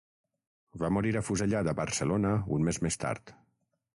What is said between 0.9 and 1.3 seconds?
morir